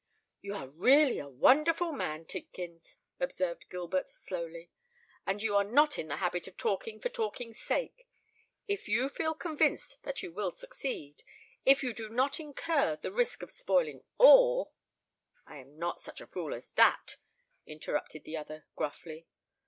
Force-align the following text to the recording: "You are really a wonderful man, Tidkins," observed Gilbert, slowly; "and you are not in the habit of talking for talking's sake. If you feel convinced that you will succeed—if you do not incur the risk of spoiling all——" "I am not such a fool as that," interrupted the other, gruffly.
"You 0.41 0.55
are 0.55 0.67
really 0.67 1.19
a 1.19 1.29
wonderful 1.29 1.91
man, 1.91 2.25
Tidkins," 2.25 2.97
observed 3.19 3.69
Gilbert, 3.69 4.09
slowly; 4.09 4.71
"and 5.27 5.43
you 5.43 5.55
are 5.55 5.63
not 5.63 5.99
in 5.99 6.07
the 6.07 6.15
habit 6.15 6.47
of 6.47 6.57
talking 6.57 6.99
for 6.99 7.09
talking's 7.09 7.59
sake. 7.61 8.07
If 8.67 8.87
you 8.89 9.09
feel 9.09 9.35
convinced 9.35 10.01
that 10.01 10.23
you 10.23 10.31
will 10.31 10.53
succeed—if 10.53 11.83
you 11.83 11.93
do 11.93 12.09
not 12.09 12.39
incur 12.39 12.95
the 12.95 13.11
risk 13.11 13.43
of 13.43 13.51
spoiling 13.51 14.03
all——" 14.17 14.73
"I 15.45 15.57
am 15.57 15.77
not 15.77 16.01
such 16.01 16.19
a 16.19 16.25
fool 16.25 16.55
as 16.55 16.69
that," 16.69 17.17
interrupted 17.67 18.23
the 18.23 18.37
other, 18.37 18.65
gruffly. 18.75 19.27